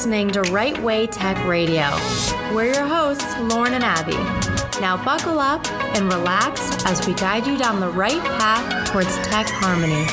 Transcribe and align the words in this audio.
listening 0.00 0.30
to 0.30 0.40
Right 0.44 0.82
Way 0.82 1.06
Tech 1.06 1.36
Radio. 1.46 1.90
We're 2.54 2.72
your 2.72 2.86
hosts, 2.86 3.38
Lauren 3.38 3.74
and 3.74 3.84
Abby. 3.84 4.16
Now 4.80 4.96
buckle 5.04 5.38
up 5.38 5.70
and 5.94 6.10
relax 6.10 6.86
as 6.86 7.06
we 7.06 7.12
guide 7.12 7.46
you 7.46 7.58
down 7.58 7.80
the 7.80 7.90
right 7.90 8.22
path 8.22 8.90
towards 8.90 9.14
tech 9.18 9.46
harmony. 9.46 10.06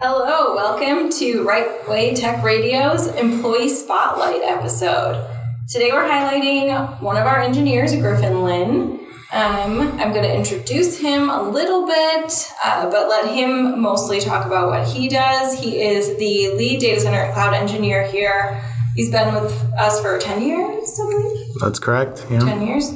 Hello, 0.00 0.54
welcome 0.54 1.10
to 1.18 1.44
Right 1.46 1.86
Way 1.86 2.14
Tech 2.14 2.42
Radio's 2.42 3.08
Employee 3.08 3.68
Spotlight 3.68 4.40
episode. 4.40 5.30
Today 5.68 5.90
we're 5.92 6.08
highlighting 6.08 7.02
one 7.02 7.18
of 7.18 7.26
our 7.26 7.42
engineers, 7.42 7.94
Griffin 7.96 8.44
Lynn. 8.44 9.05
Um, 9.32 9.80
I'm 10.00 10.12
going 10.12 10.22
to 10.22 10.34
introduce 10.34 10.98
him 10.98 11.28
a 11.30 11.42
little 11.42 11.84
bit, 11.86 12.52
uh, 12.64 12.88
but 12.88 13.08
let 13.08 13.28
him 13.34 13.80
mostly 13.80 14.20
talk 14.20 14.46
about 14.46 14.68
what 14.68 14.86
he 14.86 15.08
does. 15.08 15.58
He 15.58 15.80
is 15.80 16.16
the 16.18 16.54
lead 16.56 16.80
data 16.80 17.00
center 17.00 17.32
cloud 17.32 17.52
engineer 17.52 18.06
here. 18.06 18.62
He's 18.94 19.10
been 19.10 19.34
with 19.34 19.52
us 19.78 20.00
for 20.00 20.18
10 20.18 20.42
years, 20.42 21.00
I 21.00 21.10
believe. 21.10 21.54
That's 21.60 21.80
correct. 21.80 22.24
Yeah. 22.30 22.38
10 22.38 22.66
years. 22.66 22.92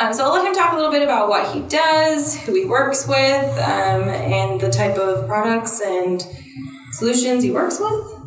Um, 0.00 0.12
so 0.12 0.24
I'll 0.24 0.32
let 0.32 0.46
him 0.46 0.54
talk 0.54 0.74
a 0.74 0.76
little 0.76 0.92
bit 0.92 1.02
about 1.02 1.28
what 1.28 1.52
he 1.52 1.60
does, 1.62 2.38
who 2.42 2.54
he 2.54 2.66
works 2.66 3.08
with, 3.08 3.44
um, 3.58 4.08
and 4.08 4.60
the 4.60 4.70
type 4.70 4.96
of 4.96 5.26
products 5.26 5.80
and 5.80 6.24
solutions 6.92 7.42
he 7.42 7.50
works 7.50 7.80
with. 7.80 8.19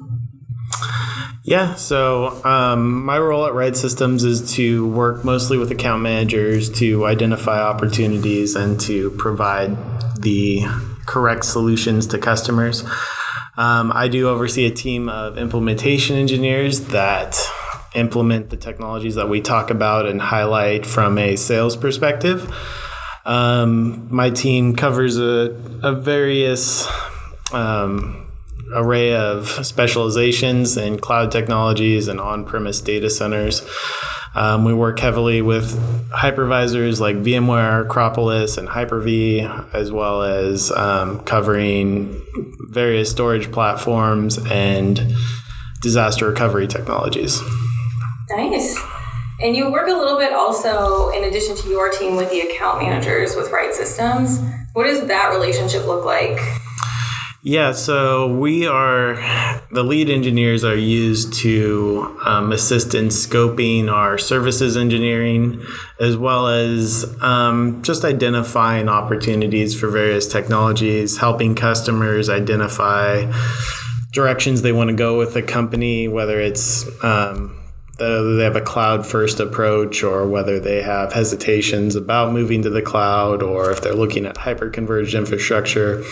Yeah, 1.46 1.76
so 1.76 2.42
um, 2.46 3.04
my 3.04 3.20
role 3.20 3.46
at 3.46 3.54
Right 3.54 3.76
Systems 3.76 4.24
is 4.24 4.54
to 4.54 4.88
work 4.88 5.26
mostly 5.26 5.58
with 5.58 5.72
account 5.72 6.02
managers 6.02 6.70
to 6.80 7.06
identify 7.06 7.62
opportunities 7.62 8.56
and 8.56 8.80
to 8.82 9.12
provide 9.12 9.76
the 10.22 10.64
correct 11.06 11.44
solutions 11.44 12.08
to 12.08 12.18
customers. 12.18 12.86
Um, 13.58 13.92
I 13.94 14.08
do 14.08 14.30
oversee 14.30 14.66
a 14.68 14.72
team 14.72 15.10
of 15.10 15.38
implementation 15.38 16.16
engineers 16.16 16.88
that 16.88 17.38
implement 17.94 18.50
the 18.50 18.58
technologies 18.58 19.16
that 19.16 19.28
we 19.28 19.42
talk 19.42 19.70
about 19.70 20.08
and 20.08 20.22
highlight 20.22 20.86
from 20.86 21.18
a 21.18 21.36
sales 21.36 21.76
perspective. 21.76 22.50
Um, 23.26 24.08
my 24.10 24.30
team 24.30 24.78
covers 24.78 25.18
a, 25.20 25.62
a 25.84 25.92
various 25.92 26.88
um, 27.52 28.23
array 28.74 29.16
of 29.16 29.50
specializations 29.66 30.78
in 30.78 31.00
cloud 31.00 31.32
technologies 31.32 32.08
and 32.08 32.20
on-premise 32.20 32.82
data 32.82 33.10
centers. 33.10 33.62
Um, 34.36 34.66
we 34.66 34.74
work 34.74 35.00
heavily 35.00 35.42
with 35.42 35.78
hypervisors 36.10 37.00
like 37.00 37.18
VMware, 37.18 37.86
Acropolis, 37.86 38.58
and 38.58 38.68
Hyper-V, 38.68 39.48
as 39.74 39.92
well 39.92 40.24
as 40.24 40.72
um, 40.72 41.20
covering 41.22 42.20
various 42.70 43.12
storage 43.12 43.52
platforms 43.52 44.40
and 44.50 45.14
disaster 45.82 46.28
recovery 46.30 46.68
technologies. 46.68 47.42
Nice. 48.32 48.82
And 49.42 49.56
you 49.56 49.72
work 49.72 49.88
a 49.88 49.94
little 49.94 50.18
bit 50.18 50.34
also, 50.34 51.10
in 51.10 51.26
addition 51.26 51.56
to 51.58 51.70
your 51.70 51.92
team, 51.92 52.16
with 52.16 52.32
the 52.32 52.42
account 52.42 52.82
managers 52.82 53.36
with 53.36 53.52
Right 53.52 53.74
Systems. 53.74 54.40
What 54.74 54.86
does 54.86 55.06
that 55.08 55.32
relationship 55.32 55.86
look 55.86 56.06
like? 56.06 56.40
Yeah, 57.46 57.74
so 57.74 58.34
we 58.34 58.66
are 58.68 59.16
the 59.70 59.84
lead 59.84 60.10
engineers 60.10 60.64
are 60.64 60.78
used 60.78 61.34
to 61.42 62.18
um, 62.26 62.54
assist 62.54 62.96
in 62.96 63.08
scoping 63.08 63.92
our 63.92 64.18
services 64.18 64.78
engineering, 64.78 65.62
as 66.00 66.16
well 66.16 66.48
as 66.48 67.04
um, 67.22 67.82
just 67.84 68.06
identifying 68.06 68.88
opportunities 68.88 69.78
for 69.78 69.90
various 69.90 70.26
technologies, 70.26 71.18
helping 71.18 71.54
customers 71.54 72.30
identify 72.30 73.30
directions 74.14 74.62
they 74.62 74.72
want 74.72 74.90
to 74.90 74.96
go 74.96 75.18
with 75.18 75.34
the 75.34 75.44
company, 75.44 76.08
whether 76.08 76.40
it's 76.40 76.88
um, 77.04 77.62
whether 77.98 78.38
they 78.38 78.46
have 78.46 78.56
a 78.56 78.62
cloud 78.62 79.06
first 79.06 79.42
approach 79.42 80.02
or 80.02 80.26
whether 80.26 80.62
they 80.62 80.82
have 80.82 81.12
hesitations 81.12 81.98
about 81.98 82.32
moving 82.32 82.62
to 82.62 82.70
the 82.70 82.82
cloud 82.82 83.44
or 83.44 83.70
if 83.70 83.82
they're 83.82 83.94
looking 83.94 84.26
at 84.26 84.38
hyper 84.38 84.70
converged 84.70 85.14
infrastructure. 85.14 86.06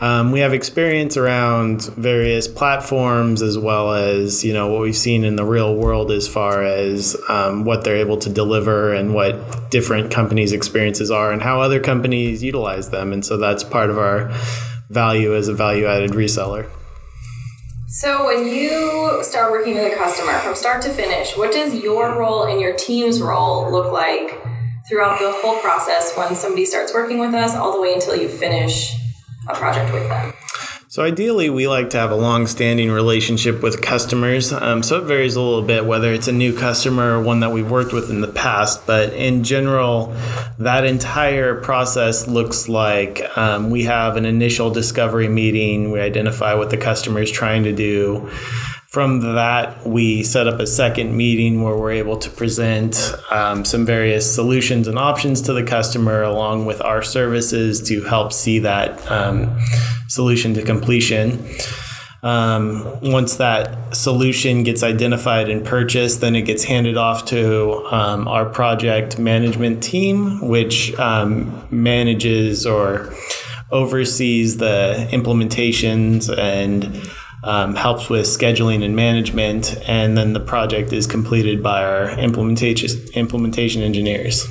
Um, 0.00 0.32
we 0.32 0.40
have 0.40 0.54
experience 0.54 1.18
around 1.18 1.84
various 1.94 2.48
platforms 2.48 3.42
as 3.42 3.58
well 3.58 3.92
as 3.92 4.42
you 4.42 4.54
know 4.54 4.68
what 4.68 4.80
we've 4.80 4.96
seen 4.96 5.24
in 5.24 5.36
the 5.36 5.44
real 5.44 5.76
world 5.76 6.10
as 6.10 6.26
far 6.26 6.62
as 6.62 7.14
um, 7.28 7.66
what 7.66 7.84
they're 7.84 7.98
able 7.98 8.16
to 8.18 8.30
deliver 8.30 8.94
and 8.94 9.12
what 9.12 9.70
different 9.70 10.10
companies' 10.10 10.52
experiences 10.52 11.10
are 11.10 11.32
and 11.32 11.42
how 11.42 11.60
other 11.60 11.80
companies 11.80 12.42
utilize 12.42 12.88
them. 12.88 13.12
And 13.12 13.26
so 13.26 13.36
that's 13.36 13.62
part 13.62 13.90
of 13.90 13.98
our 13.98 14.30
value 14.88 15.36
as 15.36 15.48
a 15.48 15.54
value-added 15.54 16.12
reseller. 16.12 16.66
So 17.88 18.24
when 18.24 18.46
you 18.46 19.22
start 19.22 19.52
working 19.52 19.74
with 19.74 19.92
a 19.92 19.96
customer 19.96 20.38
from 20.38 20.54
start 20.54 20.80
to 20.82 20.90
finish, 20.90 21.36
what 21.36 21.52
does 21.52 21.74
your 21.74 22.18
role 22.18 22.44
and 22.44 22.58
your 22.58 22.74
team's 22.74 23.20
role 23.20 23.70
look 23.70 23.92
like 23.92 24.42
throughout 24.88 25.18
the 25.18 25.30
whole 25.30 25.60
process 25.60 26.16
when 26.16 26.34
somebody 26.34 26.64
starts 26.64 26.94
working 26.94 27.18
with 27.18 27.34
us 27.34 27.54
all 27.54 27.72
the 27.72 27.80
way 27.80 27.92
until 27.92 28.16
you 28.16 28.28
finish 28.28 28.94
a 29.48 29.54
project 29.54 29.92
with 29.92 30.08
them? 30.08 30.32
So 30.90 31.04
ideally, 31.04 31.50
we 31.50 31.68
like 31.68 31.90
to 31.90 31.98
have 31.98 32.10
a 32.10 32.16
long-standing 32.16 32.90
relationship 32.90 33.62
with 33.62 33.80
customers. 33.80 34.52
Um, 34.52 34.82
so 34.82 34.98
it 34.98 35.04
varies 35.04 35.36
a 35.36 35.40
little 35.40 35.62
bit 35.62 35.86
whether 35.86 36.12
it's 36.12 36.26
a 36.26 36.32
new 36.32 36.52
customer 36.52 37.16
or 37.16 37.22
one 37.22 37.38
that 37.40 37.52
we've 37.52 37.70
worked 37.70 37.92
with 37.92 38.10
in 38.10 38.22
the 38.22 38.26
past. 38.26 38.88
But 38.88 39.12
in 39.12 39.44
general, 39.44 40.12
that 40.58 40.84
entire 40.84 41.60
process 41.60 42.26
looks 42.26 42.68
like 42.68 43.22
um, 43.38 43.70
we 43.70 43.84
have 43.84 44.16
an 44.16 44.24
initial 44.24 44.70
discovery 44.70 45.28
meeting. 45.28 45.92
We 45.92 46.00
identify 46.00 46.54
what 46.54 46.70
the 46.70 46.76
customer 46.76 47.20
is 47.20 47.30
trying 47.30 47.62
to 47.62 47.72
do. 47.72 48.28
From 48.90 49.20
that, 49.36 49.86
we 49.86 50.24
set 50.24 50.48
up 50.48 50.58
a 50.58 50.66
second 50.66 51.16
meeting 51.16 51.62
where 51.62 51.76
we're 51.76 51.92
able 51.92 52.16
to 52.18 52.28
present 52.28 53.14
um, 53.30 53.64
some 53.64 53.86
various 53.86 54.34
solutions 54.34 54.88
and 54.88 54.98
options 54.98 55.40
to 55.42 55.52
the 55.52 55.62
customer, 55.62 56.24
along 56.24 56.66
with 56.66 56.82
our 56.82 57.00
services 57.00 57.80
to 57.82 58.02
help 58.02 58.32
see 58.32 58.58
that 58.58 59.08
um, 59.08 59.56
solution 60.08 60.54
to 60.54 60.64
completion. 60.64 61.38
Um, 62.24 62.98
once 63.00 63.36
that 63.36 63.94
solution 63.94 64.64
gets 64.64 64.82
identified 64.82 65.48
and 65.48 65.64
purchased, 65.64 66.20
then 66.20 66.34
it 66.34 66.42
gets 66.42 66.64
handed 66.64 66.96
off 66.96 67.26
to 67.26 67.86
um, 67.94 68.26
our 68.26 68.44
project 68.44 69.20
management 69.20 69.84
team, 69.84 70.40
which 70.48 70.92
um, 70.98 71.64
manages 71.70 72.66
or 72.66 73.14
oversees 73.70 74.56
the 74.56 75.08
implementations 75.12 76.28
and 76.36 77.08
um, 77.42 77.74
helps 77.74 78.08
with 78.10 78.26
scheduling 78.26 78.84
and 78.84 78.94
management, 78.94 79.76
and 79.88 80.16
then 80.16 80.32
the 80.32 80.40
project 80.40 80.92
is 80.92 81.06
completed 81.06 81.62
by 81.62 81.84
our 81.84 82.10
implementation 82.18 82.90
implementation 83.14 83.82
engineers. 83.82 84.46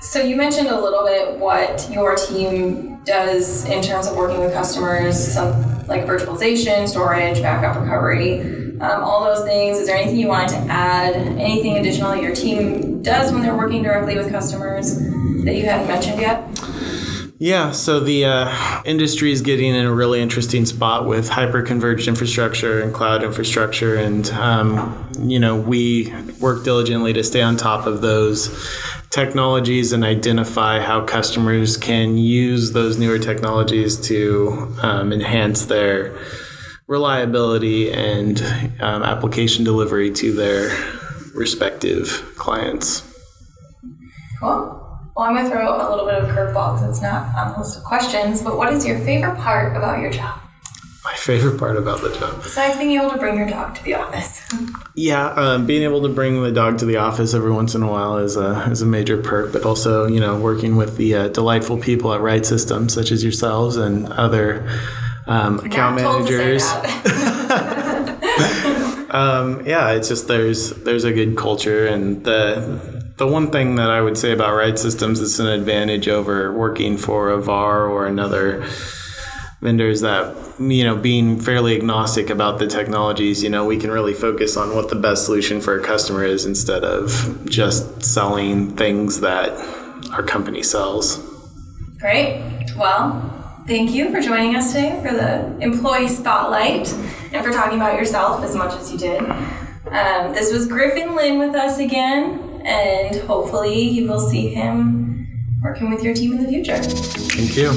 So 0.00 0.22
you 0.22 0.36
mentioned 0.36 0.68
a 0.68 0.80
little 0.80 1.04
bit 1.04 1.38
what 1.38 1.88
your 1.92 2.16
team 2.16 3.02
does 3.04 3.66
in 3.66 3.82
terms 3.82 4.06
of 4.06 4.16
working 4.16 4.40
with 4.40 4.52
customers, 4.52 5.16
some 5.16 5.52
like 5.86 6.06
virtualization, 6.06 6.88
storage, 6.88 7.42
backup 7.42 7.80
recovery, 7.80 8.40
um, 8.80 9.04
all 9.04 9.24
those 9.24 9.44
things. 9.44 9.78
Is 9.78 9.86
there 9.86 9.96
anything 9.96 10.18
you 10.18 10.28
wanted 10.28 10.50
to 10.50 10.72
add? 10.72 11.14
Anything 11.14 11.76
additional 11.76 12.12
that 12.12 12.22
your 12.22 12.34
team 12.34 13.02
does 13.02 13.32
when 13.32 13.42
they're 13.42 13.56
working 13.56 13.82
directly 13.82 14.16
with 14.16 14.30
customers 14.30 14.96
that 15.44 15.54
you 15.54 15.64
haven't 15.64 15.88
mentioned 15.88 16.20
yet? 16.20 16.48
Yeah, 17.42 17.72
so 17.72 18.00
the 18.00 18.26
uh, 18.26 18.82
industry 18.84 19.32
is 19.32 19.40
getting 19.40 19.74
in 19.74 19.86
a 19.86 19.94
really 19.94 20.20
interesting 20.20 20.66
spot 20.66 21.06
with 21.06 21.30
hyper-converged 21.30 22.06
infrastructure 22.06 22.82
and 22.82 22.92
cloud 22.92 23.22
infrastructure, 23.22 23.96
and 23.96 24.28
um, 24.32 25.10
you 25.18 25.40
know 25.40 25.56
we 25.56 26.12
work 26.38 26.64
diligently 26.64 27.14
to 27.14 27.24
stay 27.24 27.40
on 27.40 27.56
top 27.56 27.86
of 27.86 28.02
those 28.02 28.50
technologies 29.08 29.90
and 29.90 30.04
identify 30.04 30.80
how 30.80 31.02
customers 31.06 31.78
can 31.78 32.18
use 32.18 32.72
those 32.72 32.98
newer 32.98 33.18
technologies 33.18 33.96
to 34.08 34.76
um, 34.82 35.10
enhance 35.10 35.64
their 35.64 36.14
reliability 36.88 37.90
and 37.90 38.42
um, 38.80 39.02
application 39.02 39.64
delivery 39.64 40.10
to 40.10 40.34
their 40.34 40.68
respective 41.34 42.34
clients. 42.36 43.02
Cool. 44.38 44.79
Well, 45.20 45.28
I'm 45.28 45.34
going 45.34 45.44
to 45.44 45.50
throw 45.50 45.76
a 45.76 45.90
little 45.90 46.06
bit 46.06 46.14
of 46.14 46.30
a 46.30 46.32
curveball 46.32 46.76
because 46.76 46.88
it's 46.88 47.02
not 47.02 47.34
on 47.36 47.52
the 47.52 47.58
list 47.58 47.76
of 47.76 47.84
questions, 47.84 48.40
but 48.40 48.56
what 48.56 48.72
is 48.72 48.86
your 48.86 48.98
favorite 49.00 49.36
part 49.36 49.76
about 49.76 50.00
your 50.00 50.10
job? 50.10 50.40
My 51.04 51.12
favorite 51.12 51.58
part 51.58 51.76
about 51.76 52.00
the 52.00 52.08
job. 52.18 52.42
Besides 52.42 52.78
being 52.78 52.92
able 52.92 53.10
to 53.10 53.18
bring 53.18 53.36
your 53.36 53.46
dog 53.46 53.74
to 53.74 53.84
the 53.84 53.96
office. 53.96 54.42
Yeah, 54.94 55.28
um, 55.32 55.66
being 55.66 55.82
able 55.82 56.02
to 56.02 56.08
bring 56.08 56.42
the 56.42 56.50
dog 56.52 56.78
to 56.78 56.84
the 56.84 56.96
office 56.96 57.32
every 57.32 57.52
once 57.52 57.74
in 57.74 57.82
a 57.82 57.90
while 57.90 58.18
is 58.18 58.36
a, 58.36 58.66
is 58.70 58.82
a 58.82 58.86
major 58.86 59.16
perk, 59.16 59.52
but 59.52 59.64
also, 59.64 60.06
you 60.06 60.20
know, 60.20 60.38
working 60.38 60.76
with 60.76 60.96
the 60.96 61.14
uh, 61.14 61.28
delightful 61.28 61.78
people 61.78 62.12
at 62.12 62.20
Right 62.20 62.44
Systems, 62.44 62.92
such 62.92 63.10
as 63.10 63.22
yourselves 63.22 63.76
and 63.76 64.12
other 64.12 64.68
um, 65.26 65.60
account 65.60 65.96
managers. 65.96 66.64
Um, 69.10 69.66
yeah, 69.66 69.90
it's 69.92 70.08
just 70.08 70.28
there's 70.28 70.70
there's 70.70 71.04
a 71.04 71.12
good 71.12 71.36
culture, 71.36 71.86
and 71.86 72.24
the 72.24 73.12
the 73.16 73.26
one 73.26 73.50
thing 73.50 73.76
that 73.76 73.90
I 73.90 74.00
would 74.00 74.16
say 74.16 74.32
about 74.32 74.54
Right 74.54 74.78
Systems 74.78 75.20
is 75.20 75.38
an 75.40 75.46
advantage 75.46 76.08
over 76.08 76.52
working 76.52 76.96
for 76.96 77.30
a 77.30 77.40
VAR 77.40 77.86
or 77.86 78.06
another 78.06 78.66
vendors 79.60 80.00
that 80.00 80.34
you 80.58 80.84
know 80.84 80.96
being 80.96 81.38
fairly 81.38 81.76
agnostic 81.76 82.30
about 82.30 82.58
the 82.58 82.66
technologies 82.66 83.42
you 83.42 83.50
know 83.50 83.66
we 83.66 83.76
can 83.76 83.90
really 83.90 84.14
focus 84.14 84.56
on 84.56 84.74
what 84.74 84.88
the 84.88 84.96
best 84.96 85.26
solution 85.26 85.60
for 85.60 85.78
a 85.78 85.84
customer 85.84 86.24
is 86.24 86.46
instead 86.46 86.82
of 86.82 87.44
just 87.44 88.02
selling 88.02 88.74
things 88.74 89.20
that 89.20 89.50
our 90.12 90.22
company 90.22 90.62
sells 90.62 91.30
Great. 92.00 92.42
Well, 92.78 93.39
thank 93.70 93.92
you 93.92 94.10
for 94.10 94.20
joining 94.20 94.56
us 94.56 94.72
today 94.72 95.00
for 95.00 95.14
the 95.14 95.56
employee 95.60 96.08
spotlight 96.08 96.92
and 97.32 97.44
for 97.44 97.52
talking 97.52 97.76
about 97.76 97.96
yourself 97.96 98.42
as 98.42 98.56
much 98.56 98.74
as 98.74 98.90
you 98.90 98.98
did. 98.98 99.20
Um, 99.20 100.34
this 100.34 100.52
was 100.52 100.66
Griffin 100.66 101.14
Lynn 101.14 101.38
with 101.38 101.54
us 101.54 101.78
again, 101.78 102.62
and 102.64 103.14
hopefully 103.28 103.80
you 103.80 104.08
will 104.08 104.18
see 104.18 104.48
him 104.48 105.24
working 105.62 105.88
with 105.88 106.02
your 106.02 106.14
team 106.14 106.32
in 106.32 106.42
the 106.42 106.48
future. 106.48 106.78
thank 106.78 107.56
you 107.56 107.70